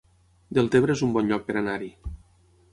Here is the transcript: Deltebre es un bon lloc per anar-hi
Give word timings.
Deltebre 0.57 0.95
es 0.95 1.03
un 1.09 1.13
bon 1.19 1.31
lloc 1.33 1.47
per 1.51 1.59
anar-hi 1.63 1.93